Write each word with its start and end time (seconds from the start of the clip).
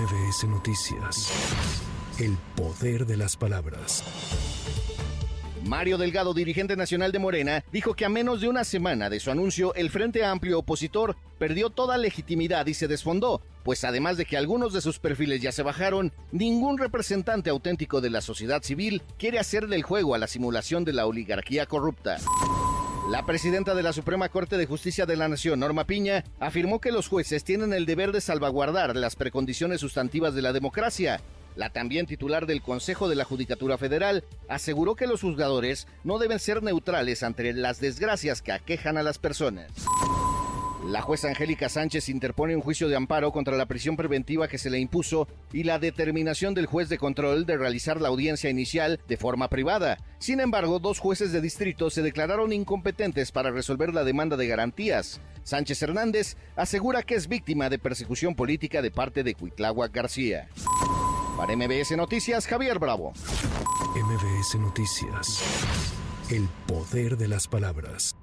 MBS 0.00 0.44
Noticias. 0.44 1.30
El 2.18 2.38
poder 2.56 3.04
de 3.04 3.18
las 3.18 3.36
palabras. 3.36 4.02
Mario 5.66 5.98
Delgado, 5.98 6.32
dirigente 6.32 6.74
nacional 6.74 7.12
de 7.12 7.18
Morena, 7.18 7.64
dijo 7.70 7.92
que 7.92 8.06
a 8.06 8.08
menos 8.08 8.40
de 8.40 8.48
una 8.48 8.64
semana 8.64 9.10
de 9.10 9.20
su 9.20 9.30
anuncio, 9.30 9.74
el 9.74 9.90
Frente 9.90 10.24
Amplio 10.24 10.60
opositor 10.60 11.16
perdió 11.38 11.68
toda 11.68 11.98
legitimidad 11.98 12.66
y 12.66 12.72
se 12.72 12.88
desfondó, 12.88 13.42
pues 13.62 13.84
además 13.84 14.16
de 14.16 14.24
que 14.24 14.38
algunos 14.38 14.72
de 14.72 14.80
sus 14.80 14.98
perfiles 14.98 15.42
ya 15.42 15.52
se 15.52 15.62
bajaron, 15.62 16.12
ningún 16.32 16.78
representante 16.78 17.50
auténtico 17.50 18.00
de 18.00 18.08
la 18.08 18.22
sociedad 18.22 18.62
civil 18.62 19.02
quiere 19.18 19.38
hacer 19.38 19.66
del 19.66 19.82
juego 19.82 20.14
a 20.14 20.18
la 20.18 20.28
simulación 20.28 20.84
de 20.84 20.94
la 20.94 21.04
oligarquía 21.04 21.66
corrupta. 21.66 22.16
La 23.10 23.26
presidenta 23.26 23.74
de 23.74 23.82
la 23.82 23.92
Suprema 23.92 24.28
Corte 24.28 24.56
de 24.56 24.66
Justicia 24.66 25.04
de 25.04 25.16
la 25.16 25.26
Nación, 25.26 25.58
Norma 25.58 25.84
Piña, 25.84 26.22
afirmó 26.38 26.80
que 26.80 26.92
los 26.92 27.08
jueces 27.08 27.42
tienen 27.42 27.72
el 27.72 27.84
deber 27.84 28.12
de 28.12 28.20
salvaguardar 28.20 28.94
las 28.94 29.16
precondiciones 29.16 29.80
sustantivas 29.80 30.32
de 30.32 30.42
la 30.42 30.52
democracia. 30.52 31.20
La 31.56 31.70
también 31.70 32.06
titular 32.06 32.46
del 32.46 32.62
Consejo 32.62 33.08
de 33.08 33.16
la 33.16 33.24
Judicatura 33.24 33.78
Federal 33.78 34.22
aseguró 34.48 34.94
que 34.94 35.08
los 35.08 35.22
juzgadores 35.22 35.88
no 36.04 36.18
deben 36.18 36.38
ser 36.38 36.62
neutrales 36.62 37.24
ante 37.24 37.52
las 37.52 37.80
desgracias 37.80 38.42
que 38.42 38.52
aquejan 38.52 38.96
a 38.96 39.02
las 39.02 39.18
personas. 39.18 39.72
La 40.90 41.02
jueza 41.02 41.28
Angélica 41.28 41.68
Sánchez 41.68 42.08
interpone 42.08 42.56
un 42.56 42.62
juicio 42.62 42.88
de 42.88 42.96
amparo 42.96 43.30
contra 43.30 43.56
la 43.56 43.66
prisión 43.66 43.96
preventiva 43.96 44.48
que 44.48 44.58
se 44.58 44.70
le 44.70 44.80
impuso 44.80 45.28
y 45.52 45.62
la 45.62 45.78
determinación 45.78 46.52
del 46.52 46.66
juez 46.66 46.88
de 46.88 46.98
control 46.98 47.46
de 47.46 47.56
realizar 47.56 48.00
la 48.00 48.08
audiencia 48.08 48.50
inicial 48.50 48.98
de 49.06 49.16
forma 49.16 49.48
privada. 49.48 49.98
Sin 50.18 50.40
embargo, 50.40 50.80
dos 50.80 50.98
jueces 50.98 51.30
de 51.30 51.40
distrito 51.40 51.90
se 51.90 52.02
declararon 52.02 52.52
incompetentes 52.52 53.30
para 53.30 53.52
resolver 53.52 53.94
la 53.94 54.02
demanda 54.02 54.36
de 54.36 54.48
garantías. 54.48 55.20
Sánchez 55.44 55.80
Hernández 55.80 56.36
asegura 56.56 57.04
que 57.04 57.14
es 57.14 57.28
víctima 57.28 57.70
de 57.70 57.78
persecución 57.78 58.34
política 58.34 58.82
de 58.82 58.90
parte 58.90 59.22
de 59.22 59.36
Cuitláhuac 59.36 59.94
García. 59.94 60.48
Para 61.36 61.54
MBS 61.54 61.96
Noticias, 61.96 62.48
Javier 62.48 62.80
Bravo. 62.80 63.12
MBS 63.94 64.56
Noticias. 64.58 65.40
El 66.30 66.48
poder 66.66 67.16
de 67.16 67.28
las 67.28 67.46
palabras. 67.46 68.16